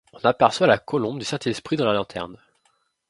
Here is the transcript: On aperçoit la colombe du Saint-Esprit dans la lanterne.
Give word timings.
On 0.13 0.19
aperçoit 0.27 0.65
la 0.65 0.79
colombe 0.79 1.19
du 1.19 1.25
Saint-Esprit 1.25 1.75
dans 1.75 1.85
la 1.85 1.93
lanterne. 1.93 2.39